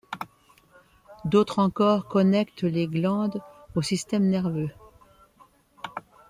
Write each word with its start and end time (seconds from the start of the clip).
D'autres 1.25 1.59
encore 1.59 2.07
connectent 2.07 2.63
les 2.63 2.87
glandes 2.87 3.39
au 3.75 3.83
système 3.83 4.29
nerveux. 4.29 4.71